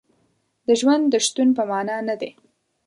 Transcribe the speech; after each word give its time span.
د 0.67 0.69
ژوند 0.79 1.03
د 1.09 1.15
شتون 1.25 1.49
په 1.57 1.63
معنا 1.69 1.97
نه 2.09 2.15
دی. 2.21 2.31